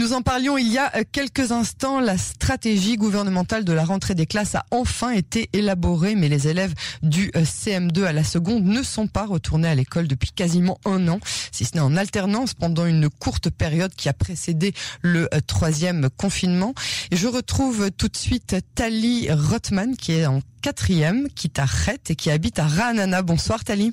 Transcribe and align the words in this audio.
Nous 0.00 0.14
en 0.14 0.22
parlions 0.22 0.56
il 0.56 0.66
y 0.66 0.78
a 0.78 0.96
euh, 0.96 1.02
quelques 1.12 1.52
instants. 1.52 2.00
La 2.00 2.16
stratégie 2.16 2.96
gouvernementale 2.96 3.66
de 3.66 3.72
la 3.74 3.84
rentrée 3.84 4.14
des 4.14 4.24
classes 4.24 4.54
a 4.54 4.64
enfin 4.70 5.10
été 5.10 5.50
élaborée, 5.52 6.14
mais 6.14 6.30
les 6.30 6.48
élèves 6.48 6.72
du 7.02 7.30
euh, 7.36 7.42
CM2 7.42 8.04
à 8.04 8.14
la 8.14 8.24
seconde 8.24 8.64
ne 8.64 8.82
sont 8.82 9.08
pas 9.08 9.26
retournés 9.26 9.68
à 9.68 9.74
l'école 9.74 10.08
depuis 10.08 10.32
quasiment 10.32 10.78
un 10.86 11.06
an, 11.08 11.20
si 11.52 11.66
ce 11.66 11.74
n'est 11.74 11.82
en 11.82 11.98
alternance 11.98 12.54
pendant 12.54 12.86
une 12.86 13.10
courte 13.10 13.50
période 13.50 13.94
qui 13.94 14.08
a 14.08 14.14
précédé 14.14 14.72
le 15.02 15.28
euh, 15.34 15.40
troisième 15.46 16.08
confinement. 16.16 16.72
Et 17.10 17.16
je 17.16 17.28
retrouve 17.28 17.90
tout 17.90 18.08
de 18.08 18.16
suite 18.16 18.56
Tali 18.74 19.30
Rothman 19.30 19.98
qui 19.98 20.12
est 20.12 20.24
en 20.24 20.40
quatrième, 20.62 21.28
qui 21.28 21.50
t'arrête 21.50 22.10
et 22.10 22.16
qui 22.16 22.30
habite 22.30 22.58
à 22.58 22.66
Ranana. 22.66 23.20
Bonsoir 23.20 23.64
Tali. 23.64 23.92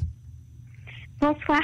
Bonsoir. 1.20 1.61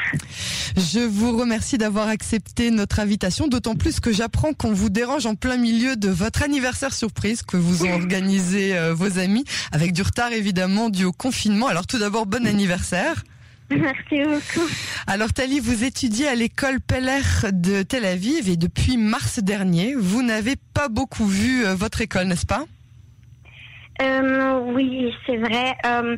Je 0.75 0.99
vous 0.99 1.38
remercie 1.38 1.77
d'avoir 1.77 2.07
accepté 2.07 2.71
notre 2.71 2.99
invitation, 2.99 3.47
d'autant 3.47 3.75
plus 3.75 3.99
que 3.99 4.11
j'apprends 4.11 4.54
qu'on 4.54 4.73
vous 4.73 4.89
dérange 4.89 5.27
en 5.27 5.36
plein 5.36 5.57
milieu 5.57 5.95
de 5.95 6.09
votre 6.09 6.41
anniversaire 6.41 6.93
surprise 6.93 7.43
que 7.43 7.57
vous 7.57 7.86
ont 7.86 7.93
organisé 7.93 8.75
euh, 8.75 8.95
vos 8.95 9.19
amis, 9.19 9.45
avec 9.71 9.93
du 9.93 10.01
retard 10.01 10.31
évidemment 10.31 10.89
dû 10.89 11.05
au 11.05 11.11
confinement. 11.11 11.68
Alors 11.68 11.86
tout 11.86 12.00
d'abord, 12.00 12.25
bon 12.25 12.47
anniversaire. 12.47 13.23
Merci 13.69 14.23
beaucoup. 14.23 14.68
Alors 15.05 15.31
Tali, 15.33 15.59
vous 15.59 15.83
étudiez 15.83 16.28
à 16.28 16.36
l'école 16.36 16.79
Peller 16.81 17.21
de 17.51 17.83
Tel 17.83 18.06
Aviv 18.06 18.50
et 18.50 18.57
depuis 18.57 18.97
mars 18.97 19.39
dernier, 19.39 19.93
vous 19.95 20.23
n'avez 20.23 20.56
pas 20.73 20.89
beaucoup 20.89 21.28
vu 21.28 21.65
euh, 21.65 21.75
votre 21.75 22.01
école, 22.01 22.25
n'est-ce 22.28 22.45
pas? 22.47 22.65
Euh, 24.02 24.60
oui, 24.74 25.14
c'est 25.25 25.38
vrai. 25.38 25.75
Euh, 25.86 26.18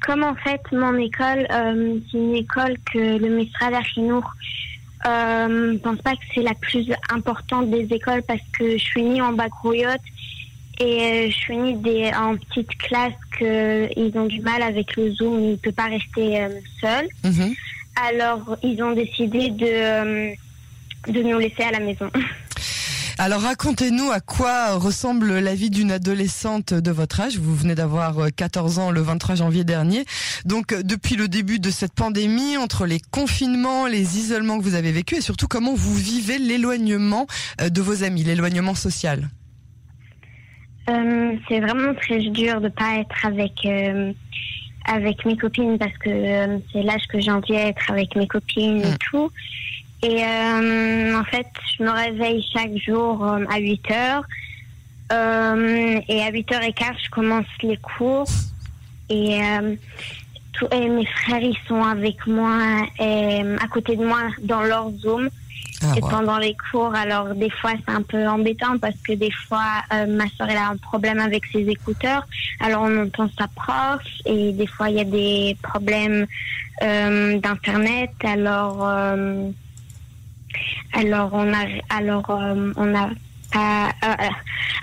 comme 0.00 0.22
en 0.22 0.34
fait, 0.36 0.60
mon 0.72 0.96
école, 0.98 1.46
euh, 1.50 1.98
c'est 2.10 2.18
une 2.18 2.36
école 2.36 2.76
que 2.92 3.18
le 3.18 3.28
Misra 3.28 3.70
d'Achinour 3.70 4.32
euh, 5.06 5.72
ne 5.72 5.78
pense 5.78 5.98
pas 5.98 6.12
que 6.12 6.22
c'est 6.34 6.42
la 6.42 6.54
plus 6.54 6.88
importante 7.10 7.70
des 7.70 7.92
écoles 7.94 8.22
parce 8.26 8.40
que 8.58 8.72
je 8.72 8.82
suis 8.82 9.02
née 9.02 9.20
en 9.20 9.32
Bagroyote 9.32 10.00
et 10.78 11.00
euh, 11.00 11.30
je 11.30 11.34
suis 11.34 11.56
née 11.56 11.74
des, 11.76 12.10
en 12.14 12.36
petite 12.36 12.76
classe 12.78 13.14
qu'ils 13.36 14.12
ont 14.16 14.26
du 14.26 14.40
mal 14.40 14.62
avec 14.62 14.96
le 14.96 15.12
Zoom, 15.12 15.40
ils 15.40 15.50
ne 15.52 15.56
peuvent 15.56 15.72
pas 15.72 15.86
rester 15.88 16.46
seuls. 16.80 17.08
Mhm. 17.24 17.54
Alors, 18.08 18.56
ils 18.62 18.82
ont 18.82 18.92
décidé 18.92 19.50
de, 19.50 20.34
de 21.10 21.22
nous 21.22 21.38
laisser 21.38 21.62
à 21.62 21.72
la 21.72 21.80
maison. 21.80 22.10
Alors 23.18 23.40
racontez-nous 23.40 24.10
à 24.10 24.20
quoi 24.20 24.74
ressemble 24.74 25.38
la 25.38 25.54
vie 25.54 25.70
d'une 25.70 25.90
adolescente 25.90 26.74
de 26.74 26.90
votre 26.90 27.20
âge. 27.20 27.38
Vous 27.38 27.54
venez 27.54 27.74
d'avoir 27.74 28.18
euh, 28.18 28.28
14 28.34 28.78
ans 28.78 28.90
le 28.90 29.00
23 29.00 29.36
janvier 29.36 29.64
dernier. 29.64 30.04
Donc 30.44 30.72
euh, 30.72 30.82
depuis 30.82 31.16
le 31.16 31.26
début 31.26 31.58
de 31.58 31.70
cette 31.70 31.94
pandémie, 31.94 32.58
entre 32.58 32.84
les 32.84 33.00
confinements, 33.10 33.86
les 33.86 34.18
isolements 34.18 34.58
que 34.58 34.64
vous 34.64 34.74
avez 34.74 34.92
vécus 34.92 35.18
et 35.18 35.22
surtout 35.22 35.48
comment 35.48 35.74
vous 35.74 35.94
vivez 35.94 36.38
l'éloignement 36.38 37.26
euh, 37.62 37.70
de 37.70 37.80
vos 37.80 38.04
amis, 38.04 38.22
l'éloignement 38.22 38.74
social? 38.74 39.28
Euh, 40.90 41.32
c'est 41.48 41.60
vraiment 41.60 41.94
très 41.94 42.18
dur 42.18 42.60
de 42.60 42.68
pas 42.68 42.98
être 42.98 43.24
avec 43.26 43.52
euh, 43.64 44.12
avec 44.88 45.24
mes 45.24 45.36
copines 45.36 45.78
parce 45.78 45.96
que 45.98 46.10
euh, 46.10 46.58
c'est 46.72 46.82
l'âge 46.82 47.06
que 47.08 47.18
j'ai 47.18 47.30
envie 47.32 47.54
d'être 47.54 47.90
avec 47.90 48.14
mes 48.14 48.26
copines 48.28 48.82
et 48.82 48.90
Mm. 48.90 48.96
tout. 49.10 49.30
Et 50.02 50.22
euh, 50.24 51.18
en 51.18 51.24
fait, 51.24 51.46
je 51.76 51.82
me 51.82 51.90
réveille 51.90 52.44
chaque 52.52 52.76
jour 52.76 53.24
euh, 53.24 53.44
à 53.50 53.58
8 53.58 53.90
heures. 53.90 54.24
Euh, 55.12 56.00
et 56.08 56.22
à 56.22 56.30
8h15, 56.30 56.94
je 57.04 57.10
commence 57.10 57.46
les 57.62 57.76
cours. 57.78 58.26
Et, 59.08 59.40
euh, 59.42 59.74
tout- 60.52 60.66
et 60.72 60.88
mes 60.88 61.06
frères, 61.06 61.40
ils 61.40 61.56
sont 61.68 61.82
avec 61.82 62.26
moi, 62.26 62.58
et, 62.98 63.40
à 63.62 63.68
côté 63.68 63.96
de 63.96 64.04
moi, 64.04 64.22
dans 64.42 64.62
leur 64.62 64.90
Zoom 64.98 65.28
Ah, 65.82 65.92
et 65.96 66.00
pendant 66.00 66.38
les 66.38 66.56
cours. 66.70 66.94
Alors 66.94 67.34
des 67.34 67.50
fois 67.50 67.72
c'est 67.86 67.92
un 67.92 68.00
peu 68.02 68.26
embêtant 68.26 68.78
parce 68.78 68.96
que 69.06 69.12
des 69.12 69.30
fois 69.30 69.82
euh, 69.92 70.06
ma 70.06 70.24
soeur 70.30 70.48
elle 70.48 70.56
a 70.56 70.68
un 70.70 70.76
problème 70.78 71.18
avec 71.20 71.44
ses 71.52 71.68
écouteurs. 71.68 72.26
Alors 72.60 72.82
on 72.84 73.02
entend 73.04 73.28
sa 73.38 73.46
prof 73.48 74.00
et 74.24 74.52
des 74.52 74.66
fois 74.66 74.88
il 74.88 74.96
y 74.96 75.00
a 75.00 75.04
des 75.04 75.54
problèmes 75.62 76.26
d'internet. 76.80 78.10
Alors 78.24 78.88
alors 80.92 81.30
on 81.32 81.52
a 81.52 81.64
alors 81.90 82.28
euh, 82.30 82.72
on 82.76 82.94
a 82.94 83.08
pas 83.52 83.88
euh, 84.04 84.28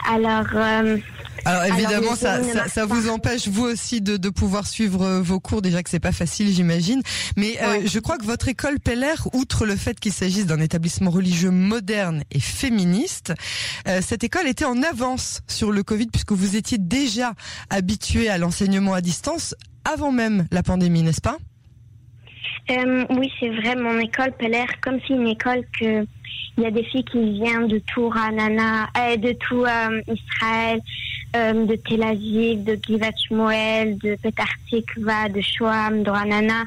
alors 0.09 0.45
euh, 0.55 0.97
Alors 1.45 1.65
évidemment, 1.65 2.15
ça, 2.15 2.39
ça, 2.69 2.85
vous 2.85 3.09
empêche 3.09 3.47
vous 3.49 3.63
aussi 3.65 3.99
de, 4.01 4.15
de 4.15 4.29
pouvoir 4.29 4.65
suivre 4.65 5.01
euh, 5.03 5.21
vos 5.21 5.39
cours. 5.41 5.61
Déjà 5.61 5.83
que 5.83 5.89
c'est 5.89 5.99
pas 5.99 6.13
facile, 6.13 6.49
j'imagine. 6.49 7.01
Mais 7.35 7.57
euh, 7.61 7.71
Ouais. 7.73 7.87
je 7.87 7.99
crois 7.99 8.17
que 8.17 8.23
votre 8.25 8.47
école 8.47 8.79
Peller, 8.79 9.15
outre 9.33 9.65
le 9.65 9.75
fait 9.75 9.99
qu'il 9.99 10.13
s'agisse 10.13 10.45
d'un 10.45 10.59
établissement 10.61 11.11
religieux 11.11 11.51
moderne 11.51 12.23
et 12.31 12.39
féministe, 12.39 13.33
euh, 13.87 13.99
cette 14.01 14.23
école 14.23 14.47
était 14.47 14.65
en 14.65 14.81
avance 14.83 15.41
sur 15.47 15.71
le 15.73 15.83
Covid 15.83 16.07
puisque 16.07 16.31
vous 16.31 16.55
étiez 16.55 16.77
déjà 16.77 17.33
habitué 17.69 18.29
à 18.29 18.37
l'enseignement 18.37 18.93
à 18.93 19.01
distance 19.01 19.55
avant 19.85 20.13
même 20.13 20.45
la 20.51 20.63
pandémie, 20.63 21.03
n'est-ce 21.03 21.21
pas? 21.21 21.37
Euh, 22.69 23.05
oui, 23.09 23.31
c'est 23.39 23.49
vrai, 23.49 23.75
mon 23.75 23.99
école 23.99 24.31
Peller, 24.39 24.65
comme 24.81 24.99
c'est 25.05 25.13
une 25.13 25.27
école 25.27 25.63
que 25.79 26.05
il 26.57 26.63
y 26.63 26.67
a 26.67 26.71
des 26.71 26.83
filles 26.83 27.03
qui 27.05 27.31
viennent 27.31 27.67
de 27.67 27.79
tout 27.79 28.09
Ranana, 28.09 28.87
euh, 28.97 29.17
de 29.17 29.31
tout 29.33 29.65
euh, 29.65 30.01
Israël, 30.07 30.81
euh, 31.35 31.65
de 31.65 31.75
Tel 31.75 32.03
Aviv, 32.03 32.63
de 32.63 32.77
Givat 32.85 33.11
Shmuel, 33.27 33.97
de 33.97 34.15
Petar 34.21 34.47
Tikva, 34.69 35.29
de 35.29 35.41
Shoam, 35.41 36.03
de 36.03 36.09
Ranana, 36.09 36.65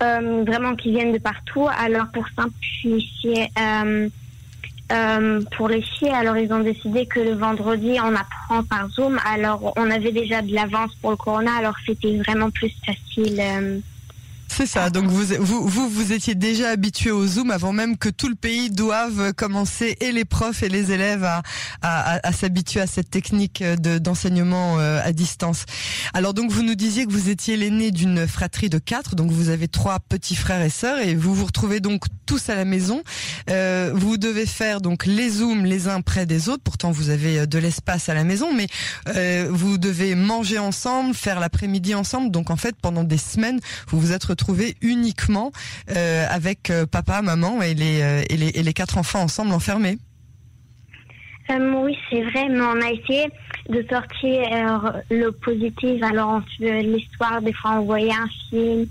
vraiment 0.00 0.74
qui 0.74 0.90
viennent 0.90 1.12
de 1.12 1.18
partout. 1.18 1.68
Alors 1.78 2.06
pour 2.12 2.24
simplifier 2.34 3.48
pour 5.56 5.68
les 5.68 5.82
filles, 5.82 6.08
alors 6.08 6.36
ils 6.36 6.52
ont 6.52 6.64
décidé 6.64 7.06
que 7.06 7.20
le 7.20 7.34
vendredi 7.34 7.98
on 8.02 8.14
apprend 8.16 8.64
par 8.64 8.88
Zoom. 8.88 9.20
Alors 9.24 9.72
on 9.76 9.90
avait 9.90 10.10
déjà 10.10 10.42
de 10.42 10.52
l'avance 10.52 10.92
pour 10.96 11.10
le 11.10 11.16
Corona, 11.16 11.52
alors 11.58 11.76
c'était 11.86 12.16
vraiment 12.16 12.50
plus 12.50 12.72
facile. 12.84 13.40
C'est 14.52 14.66
ça. 14.66 14.90
Donc 14.90 15.06
vous, 15.06 15.24
vous, 15.38 15.66
vous, 15.66 15.88
vous 15.88 16.12
étiez 16.12 16.34
déjà 16.34 16.70
habitué 16.70 17.12
au 17.12 17.24
Zoom 17.26 17.52
avant 17.52 17.72
même 17.72 17.96
que 17.96 18.08
tout 18.08 18.28
le 18.28 18.34
pays 18.34 18.68
doive 18.68 19.32
commencer 19.34 19.96
et 20.00 20.10
les 20.10 20.24
profs 20.24 20.64
et 20.64 20.68
les 20.68 20.90
élèves 20.90 21.22
à, 21.24 21.42
à, 21.82 22.26
à- 22.26 22.32
s'habituer 22.32 22.80
à 22.80 22.86
cette 22.88 23.10
technique 23.10 23.62
de, 23.62 23.98
d'enseignement 23.98 24.80
euh, 24.80 25.00
à 25.04 25.12
distance. 25.12 25.66
Alors 26.14 26.34
donc 26.34 26.50
vous 26.50 26.62
nous 26.64 26.74
disiez 26.74 27.06
que 27.06 27.12
vous 27.12 27.28
étiez 27.28 27.56
l'aîné 27.56 27.92
d'une 27.92 28.26
fratrie 28.26 28.68
de 28.68 28.78
quatre, 28.78 29.14
donc 29.14 29.30
vous 29.30 29.50
avez 29.50 29.68
trois 29.68 30.00
petits 30.00 30.34
frères 30.36 30.62
et 30.62 30.70
sœurs 30.70 30.98
et 30.98 31.14
vous 31.14 31.32
vous 31.34 31.46
retrouvez 31.46 31.78
donc 31.80 32.04
tous 32.26 32.48
à 32.48 32.56
la 32.56 32.64
maison. 32.64 33.02
Euh, 33.50 33.92
vous 33.94 34.16
devez 34.16 34.46
faire 34.46 34.80
donc 34.80 35.06
les 35.06 35.30
zooms 35.30 35.64
les 35.64 35.86
uns 35.88 36.00
près 36.00 36.26
des 36.26 36.48
autres. 36.48 36.62
Pourtant 36.64 36.90
vous 36.90 37.10
avez 37.10 37.38
euh, 37.40 37.46
de 37.46 37.58
l'espace 37.58 38.08
à 38.08 38.14
la 38.14 38.24
maison, 38.24 38.52
mais 38.52 38.66
euh, 39.14 39.48
vous 39.50 39.78
devez 39.78 40.16
manger 40.16 40.58
ensemble, 40.58 41.14
faire 41.14 41.38
l'après-midi 41.38 41.94
ensemble. 41.94 42.30
Donc 42.32 42.50
en 42.50 42.56
fait 42.56 42.74
pendant 42.82 43.04
des 43.04 43.18
semaines 43.18 43.60
vous 43.88 44.00
vous 44.00 44.12
êtes 44.12 44.24
retrouvés 44.40 44.74
uniquement 44.80 45.52
euh, 45.90 46.26
avec 46.30 46.70
euh, 46.70 46.86
papa, 46.86 47.22
maman 47.22 47.62
et 47.62 47.74
les, 47.74 48.00
euh, 48.02 48.22
et 48.30 48.36
les 48.36 48.48
et 48.48 48.62
les 48.62 48.72
quatre 48.72 48.98
enfants 48.98 49.22
ensemble 49.22 49.52
enfermés. 49.52 49.98
Oui, 51.50 51.96
c'est 52.08 52.22
vrai, 52.22 52.48
mais 52.48 52.60
on 52.60 52.80
a 52.80 52.92
essayé 52.92 53.26
de 53.68 53.84
sortir 53.90 55.02
le 55.10 55.30
positif. 55.30 56.00
Alors, 56.00 56.42
l'histoire, 56.60 57.42
des 57.42 57.52
fois, 57.52 57.72
on 57.80 57.86
voyait 57.86 58.12
un 58.12 58.28
film, 58.48 58.86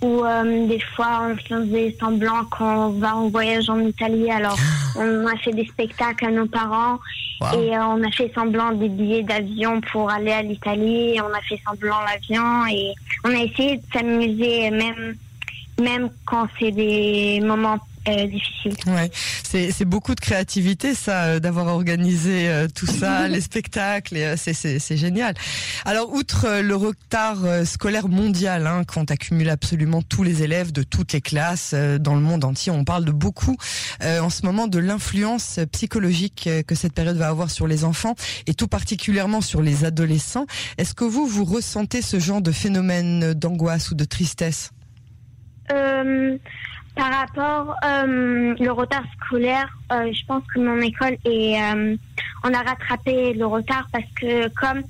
ou 0.00 0.24
euh, 0.24 0.66
des 0.68 0.80
fois, 0.94 1.22
on 1.30 1.36
faisait 1.36 1.96
semblant 1.98 2.44
qu'on 2.44 2.90
va 2.90 3.16
en 3.16 3.28
voyage 3.28 3.68
en 3.68 3.80
Italie. 3.80 4.30
Alors, 4.30 4.56
on 4.96 5.26
a 5.26 5.36
fait 5.36 5.52
des 5.52 5.66
spectacles 5.66 6.26
à 6.26 6.30
nos 6.30 6.46
parents, 6.46 6.98
Wow. 7.40 7.46
et 7.60 7.76
euh, 7.76 7.84
on 7.84 8.02
a 8.02 8.10
fait 8.10 8.32
semblant 8.34 8.72
des 8.72 8.88
billets 8.88 9.22
d'avion 9.22 9.80
pour 9.92 10.10
aller 10.10 10.32
à 10.32 10.42
l'Italie. 10.42 11.20
On 11.20 11.32
a 11.32 11.40
fait 11.48 11.60
semblant 11.64 12.00
l'avion, 12.00 12.66
et 12.66 12.92
on 13.24 13.30
a 13.30 13.44
essayé 13.44 13.76
de 13.76 13.82
s'amuser, 13.92 14.70
même, 14.72 15.14
même 15.80 16.10
quand 16.24 16.48
c'est 16.58 16.72
des 16.72 17.40
moments 17.40 17.78
euh, 18.08 18.26
difficiles. 18.26 18.74
Ouais, 18.86 19.10
c'est 19.44 19.70
c'est 19.70 19.84
beaucoup 19.84 20.14
de 20.14 20.20
créativité 20.20 20.94
ça, 20.94 21.24
euh, 21.24 21.40
d'avoir 21.40 21.66
organisé 21.68 22.48
euh, 22.48 22.68
tout 22.72 22.86
ça, 22.86 23.28
les 23.28 23.40
spectacles, 23.40 24.16
euh, 24.16 24.36
c'est 24.36 24.96
génial. 24.96 25.34
Alors 25.84 26.12
outre 26.12 26.60
le 26.60 26.74
retard 26.74 27.38
scolaire 27.64 28.08
mondial 28.08 28.66
hein, 28.66 28.84
qu'ont 28.84 29.04
accumulé 29.04 29.50
absolument 29.50 30.02
tous 30.02 30.22
les 30.22 30.42
élèves 30.42 30.72
de 30.72 30.82
toutes 30.82 31.12
les 31.12 31.20
classes 31.20 31.74
dans 31.74 32.14
le 32.14 32.20
monde 32.20 32.44
entier, 32.44 32.72
on 32.72 32.84
parle 32.84 33.04
de 33.04 33.12
beaucoup 33.12 33.56
en 34.02 34.30
ce 34.30 34.44
moment 34.44 34.66
de 34.66 34.78
l'influence 34.78 35.60
psychologique 35.72 36.48
que 36.66 36.74
cette 36.74 36.92
période 36.92 37.16
va 37.16 37.28
avoir 37.28 37.50
sur 37.50 37.66
les 37.66 37.84
enfants 37.84 38.14
et 38.46 38.54
tout 38.54 38.68
particulièrement 38.68 39.40
sur 39.40 39.62
les 39.62 39.84
adolescents. 39.84 40.46
Est-ce 40.76 40.94
que 40.94 41.04
vous 41.04 41.26
vous 41.26 41.44
ressentez 41.44 42.02
ce 42.02 42.18
genre 42.18 42.42
de 42.42 42.52
phénomène 42.52 43.34
d'angoisse 43.34 43.90
ou 43.90 43.94
de 43.94 44.04
tristesse? 44.04 44.70
Par 46.98 47.12
rapport 47.12 47.76
euh, 47.84 48.54
le 48.58 48.70
retard 48.72 49.04
scolaire, 49.16 49.68
euh, 49.92 50.12
je 50.12 50.24
pense 50.26 50.42
que 50.52 50.58
mon 50.58 50.80
école 50.80 51.16
est, 51.24 51.62
euh, 51.62 51.96
on 52.42 52.52
a 52.52 52.58
rattrapé 52.62 53.34
le 53.34 53.46
retard 53.46 53.86
parce 53.92 54.04
que 54.20 54.48
comme 54.48 54.82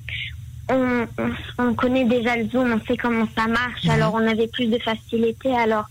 on, 0.71 1.05
on, 1.19 1.29
on 1.63 1.73
connaît 1.75 2.05
déjà 2.05 2.35
le 2.35 2.47
Zoom, 2.49 2.73
on 2.73 2.85
sait 2.87 2.97
comment 2.97 3.27
ça 3.37 3.45
marche, 3.47 3.83
Mhm. 3.85 3.91
alors 3.91 4.13
on 4.15 4.27
avait 4.27 4.47
plus 4.47 4.65
de 4.67 4.79
facilité. 4.79 5.55
Alors 5.55 5.85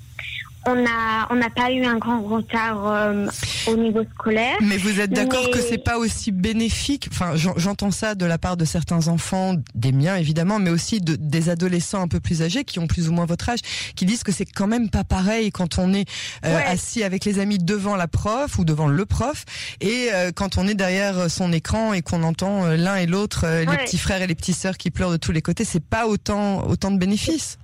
on 0.66 0.84
a 0.86 1.26
on 1.30 1.36
n'a 1.36 1.50
pas 1.50 1.70
eu 1.70 1.84
un 1.84 1.98
grand 1.98 2.22
retard 2.22 2.86
euh, 2.86 3.26
au 3.66 3.76
niveau 3.76 4.02
scolaire. 4.14 4.56
Mais 4.60 4.76
vous 4.76 5.00
êtes 5.00 5.10
d'accord 5.10 5.50
que 5.50 5.60
c'est 5.60 5.82
pas 5.82 5.98
aussi 5.98 6.32
bénéfique? 6.32 7.08
Enfin, 7.10 7.32
j'entends 7.34 7.90
ça 7.90 8.14
de 8.14 8.26
la 8.26 8.38
part 8.38 8.56
de 8.56 8.64
certains 8.64 9.08
enfants, 9.08 9.54
des 9.74 9.92
miens 9.92 10.16
évidemment, 10.16 10.58
mais 10.58 10.70
aussi 10.70 11.00
de, 11.00 11.16
des 11.16 11.48
adolescents 11.48 12.02
un 12.02 12.08
peu 12.08 12.20
plus 12.20 12.42
âgés 12.42 12.64
qui 12.64 12.78
ont 12.78 12.86
plus 12.86 13.08
ou 13.08 13.12
moins 13.12 13.26
votre 13.26 13.48
âge, 13.48 13.60
qui 13.94 14.04
disent 14.04 14.22
que 14.22 14.32
c'est 14.32 14.44
quand 14.44 14.66
même 14.66 14.90
pas 14.90 15.04
pareil 15.04 15.50
quand 15.50 15.78
on 15.78 15.92
est 15.92 16.08
euh, 16.44 16.60
assis 16.66 17.02
avec 17.02 17.24
les 17.24 17.38
amis 17.38 17.58
devant 17.58 17.96
la 17.96 18.08
prof 18.08 18.58
ou 18.58 18.64
devant 18.64 18.88
le 18.88 19.06
prof 19.06 19.44
et 19.80 20.08
euh, 20.12 20.30
quand 20.34 20.58
on 20.58 20.66
est 20.66 20.74
derrière 20.74 21.30
son 21.30 21.52
écran 21.52 21.92
et 21.92 22.02
qu'on 22.02 22.22
entend 22.22 22.66
l'un 22.68 22.96
et 22.96 23.06
l'autre, 23.06 23.46
les 23.46 23.76
petits 23.84 23.98
frères 23.98 24.22
et 24.22 24.26
les 24.26 24.34
petites 24.34 24.56
sœurs 24.56 24.76
qui 24.76 24.90
pleurent 24.90 25.12
de 25.12 25.16
tous 25.16 25.32
les 25.32 25.42
côtés, 25.42 25.64
c'est 25.64 25.84
pas 25.84 26.06
autant 26.06 26.66
autant 26.66 26.90
de 26.90 26.98
bénéfices. 26.98 27.58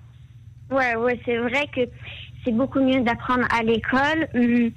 Ouais, 0.70 0.96
ouais, 0.96 1.20
c'est 1.24 1.36
vrai 1.36 1.68
que 1.74 1.80
c'est 2.44 2.52
beaucoup 2.52 2.80
mieux 2.80 3.00
d'apprendre 3.02 3.46
à 3.50 3.62
l'école 3.62 4.28
hum, 4.34 4.70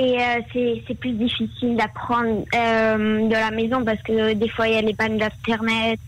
et 0.00 0.16
euh, 0.20 0.80
c'est 0.86 0.94
plus 0.94 1.12
difficile 1.12 1.76
d'apprendre 1.76 2.44
euh, 2.54 3.28
de 3.28 3.32
la 3.32 3.50
maison 3.50 3.84
parce 3.84 4.00
que 4.02 4.34
des 4.34 4.48
fois 4.48 4.68
il 4.68 4.74
y 4.74 4.76
a 4.76 4.82
les 4.82 4.94
pannes 4.94 5.18
d'internet. 5.18 5.98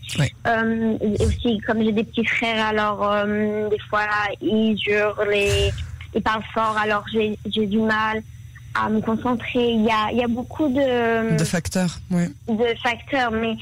Euh, 0.47 0.97
aussi 1.19 1.59
comme 1.59 1.83
j'ai 1.83 1.91
des 1.91 2.03
petits 2.03 2.25
frères 2.25 2.67
alors 2.67 3.01
hum, 3.01 3.69
des 3.69 3.79
fois 3.89 4.07
ils 4.41 4.77
hurlent, 4.87 5.73
ils 6.15 6.21
parlent 6.21 6.43
fort 6.53 6.77
alors 6.81 7.03
j'ai 7.13 7.65
du 7.65 7.79
mal 7.79 8.21
à 8.73 8.89
me 8.89 9.01
concentrer. 9.01 9.71
Il 9.71 9.83
y 9.83 9.91
a, 9.91 10.11
il 10.11 10.17
y 10.17 10.23
a 10.23 10.27
beaucoup 10.27 10.69
de 10.69 11.37
de 11.37 11.43
facteurs, 11.43 11.99
oui. 12.11 12.33
De 12.47 12.73
facteurs, 12.81 13.31
mais 13.31 13.55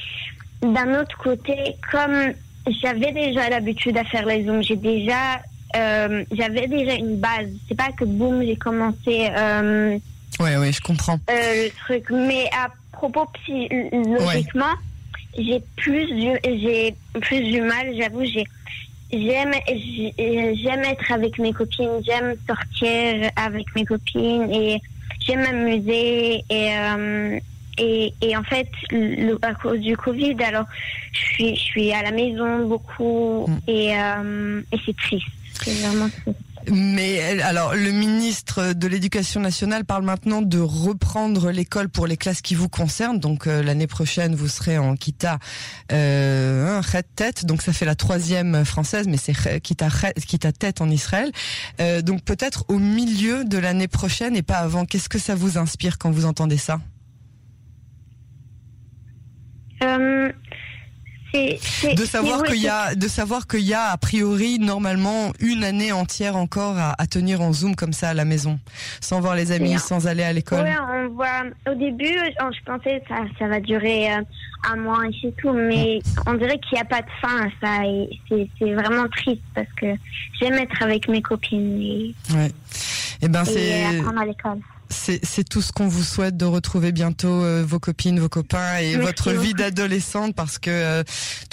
d'un 0.62 1.00
autre 1.00 1.18
côté, 1.18 1.75
comme 1.92 2.33
j'avais 2.81 3.12
déjà 3.12 3.50
l'habitude 3.50 3.97
à 3.97 4.03
faire 4.03 4.25
les 4.25 4.45
zooms, 4.45 4.62
j'ai 4.62 4.75
déjà 4.75 5.42
euh, 5.75 6.24
j'avais 6.31 6.68
déjà 6.68 6.94
une 6.94 7.18
base. 7.18 7.50
C'est 7.68 7.75
pas 7.75 7.92
que 7.92 8.06
boum, 8.06 8.44
j'ai 8.44 8.56
commencé. 8.56 9.30
Euh, 9.38 9.98
ouais, 10.39 10.57
ouais, 10.57 10.71
je 10.71 10.81
comprends. 10.81 11.19
Euh, 11.30 11.66
le 11.66 11.69
truc, 11.71 12.06
mais 12.10 12.45
à 12.51 12.69
propos 12.92 13.25
psychologiquement, 13.33 14.74
j'ai 15.38 15.62
plus, 15.75 16.07
j'ai 16.44 16.95
plus 17.21 17.42
du 17.42 17.62
mal. 17.62 17.95
J'avoue, 17.98 18.25
j'ai 18.25 18.45
j'aime 19.12 19.54
j'aime 19.68 20.83
être 20.83 21.12
avec 21.12 21.39
mes 21.39 21.54
copines, 21.54 22.01
j'aime 22.06 22.36
sortir 22.48 23.31
avec 23.36 23.75
mes 23.75 23.86
copines 23.86 24.51
et 24.51 24.80
j'aime 25.25 25.42
m'amuser 25.42 26.44
et 26.50 26.77
euh, 26.77 27.39
et, 27.81 28.13
et, 28.21 28.36
en 28.36 28.44
fait, 28.44 28.68
le, 28.92 29.38
à 29.42 29.54
cause 29.54 29.80
du 29.80 29.95
Covid, 29.95 30.36
alors 30.44 30.66
je 31.13 31.19
suis, 31.19 31.56
je 31.56 31.62
suis 31.62 31.94
à 31.94 32.04
la 32.04 32.12
maison 32.12 32.68
beaucoup 32.68 33.45
mm. 33.48 33.57
et, 33.68 33.94
euh, 33.98 34.62
et 34.74 34.77
c'est 34.86 34.98
triste. 34.98 35.25
Mais 36.71 37.41
alors, 37.41 37.73
le 37.73 37.91
ministre 37.91 38.73
de 38.73 38.88
l'Éducation 38.88 39.39
nationale 39.39 39.85
parle 39.85 40.03
maintenant 40.03 40.41
de 40.41 40.59
reprendre 40.59 41.51
l'école 41.51 41.89
pour 41.89 42.06
les 42.06 42.17
classes 42.17 42.41
qui 42.41 42.53
vous 42.53 42.69
concernent. 42.69 43.19
Donc 43.19 43.47
euh, 43.47 43.63
l'année 43.63 43.88
prochaine, 43.88 44.35
vous 44.35 44.47
serez 44.47 44.77
en 44.77 44.95
Kita 44.95 45.39
euh, 45.91 46.81
tête. 47.15 47.45
Donc 47.45 47.61
ça 47.61 47.73
fait 47.73 47.85
la 47.85 47.95
troisième 47.95 48.65
française, 48.65 49.07
mais 49.07 49.17
c'est 49.17 49.61
Kita 49.61 49.88
Kita 50.27 50.51
tête 50.51 50.81
en 50.81 50.89
Israël. 50.89 51.31
Euh, 51.79 52.01
donc 52.01 52.23
peut-être 52.23 52.65
au 52.67 52.77
milieu 52.77 53.45
de 53.45 53.57
l'année 53.57 53.88
prochaine 53.88 54.35
et 54.35 54.44
pas 54.44 54.57
avant. 54.57 54.85
Qu'est-ce 54.85 55.09
que 55.09 55.19
ça 55.19 55.35
vous 55.35 55.57
inspire 55.57 55.97
quand 55.97 56.11
vous 56.11 56.25
entendez 56.25 56.57
ça? 56.57 56.79
Euh, 59.81 60.31
de 61.34 62.06
savoir 62.06 62.44
qu'il 62.44 62.62
y 62.62 62.68
a, 62.68 62.96
de 62.96 63.08
savoir 63.08 63.48
qu'il 63.48 63.62
y 63.62 63.74
a 63.74 63.92
a 63.92 63.98
priori 63.98 64.60
normalement 64.60 65.31
une 65.40 65.64
année 65.64 65.92
entière 65.92 66.36
encore 66.36 66.78
à, 66.78 67.08
tenir 67.08 67.42
en 67.42 67.54
zoom 67.54 67.76
comme 67.76 67.94
ça 67.94 68.10
à 68.10 68.14
la 68.14 68.26
maison, 68.26 68.60
sans 69.02 69.20
voir 69.20 69.36
les 69.36 69.52
amis, 69.52 69.78
sans 69.80 70.08
aller 70.08 70.24
à 70.24 70.34
l'école. 70.34 70.64
Oui, 70.64 70.76
on 70.80 71.10
voit. 71.10 71.44
Au 71.70 71.76
début, 71.76 72.06
je 72.06 72.64
pensais 72.66 73.02
ça, 73.08 73.16
ça 73.38 73.48
va 73.48 73.60
durer 73.60 74.12
euh, 74.14 74.22
un 74.72 74.76
mois 74.76 75.06
et 75.08 75.16
c'est 75.22 75.36
tout, 75.38 75.54
mais 75.54 76.00
on 76.26 76.34
dirait 76.34 76.60
qu'il 76.60 76.74
n'y 76.74 76.81
a 76.81 76.86
pas 76.86 77.02
de 77.02 77.10
fin. 77.22 77.50
Ça, 77.62 77.81
c'est 78.60 78.74
vraiment 78.74 79.08
triste 79.10 79.42
parce 79.54 79.72
que 79.80 79.88
j'aime 80.40 80.56
être 80.56 80.81
avec 80.81 81.08
mes 81.08 81.22
copines. 81.22 81.81
Et, 81.81 82.16
ouais. 82.34 82.52
Eh 83.22 83.28
ben, 83.28 83.44
et 83.44 83.46
c'est. 83.46 83.86
Apprendre 84.00 84.22
à 84.22 84.26
l'école 84.26 84.60
c'est 84.89 85.47
tout 85.47 85.62
ce 85.62 85.71
qu'on 85.71 85.88
vous 85.88 86.03
souhaite 86.03 86.36
de 86.36 86.45
retrouver 86.45 86.91
bientôt 86.91 87.44
euh, 87.44 87.63
vos 87.65 87.80
copines, 87.80 88.19
vos 88.19 88.30
copains 88.30 88.77
et 88.77 88.95
votre 88.97 89.31
vie 89.31 89.53
d'adolescente 89.53 90.36
parce 90.36 90.57
que 90.57 90.69
euh, 90.69 91.03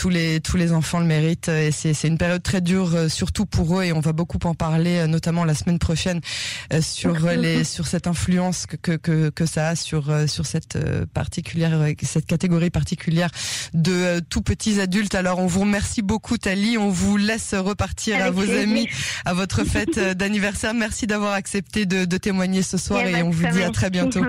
tous 0.06 0.10
les 0.10 0.40
tous 0.40 0.56
les 0.56 0.72
enfants 0.72 1.00
le 1.00 1.04
méritent 1.04 1.48
et 1.48 1.72
c'est 1.72 2.06
une 2.06 2.16
période 2.16 2.40
très 2.40 2.60
dure 2.60 2.94
euh, 2.94 3.08
surtout 3.08 3.44
pour 3.44 3.80
eux 3.80 3.82
et 3.82 3.92
on 3.92 3.98
va 3.98 4.12
beaucoup 4.12 4.38
en 4.44 4.54
parler 4.54 5.04
notamment 5.08 5.44
la 5.44 5.54
semaine 5.54 5.80
prochaine 5.80 6.20
sur 6.80 7.28
les 7.30 7.64
sur 7.64 7.88
cette 7.88 8.06
influence 8.06 8.66
que, 8.66 8.92
que 8.92 9.30
que, 9.30 9.46
ça 9.46 9.70
a 9.70 9.74
sur 9.74 10.04
sur 10.28 10.46
cette 10.46 10.78
particulière 11.12 11.88
cette 12.02 12.26
catégorie 12.26 12.70
particulière 12.70 13.30
de 13.74 14.20
tout 14.20 14.42
petits 14.42 14.80
adultes. 14.80 15.16
Alors 15.16 15.40
on 15.40 15.46
vous 15.46 15.62
remercie 15.62 16.02
beaucoup 16.02 16.38
Tali, 16.38 16.78
on 16.78 16.88
vous 16.88 17.16
laisse 17.16 17.52
repartir 17.54 18.24
à 18.24 18.30
vos 18.30 18.48
amis 18.48 18.88
à 19.24 19.34
votre 19.34 19.64
fête 19.64 19.98
d'anniversaire. 19.98 20.72
Merci 20.72 21.08
d'avoir 21.08 21.32
accepté 21.32 21.84
de, 21.84 22.04
de 22.04 22.16
témoigner 22.16 22.62
ce 22.62 22.78
soir 22.78 23.04
et 23.04 23.24
on 23.24 23.30
vous 23.30 23.46
dit 23.48 23.64
à 23.64 23.70
très 23.70 23.90
bientôt. 23.90 24.22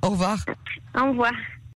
Au 0.00 0.08
revoir. 0.08 0.46
Au 0.98 1.10
revoir. 1.10 1.32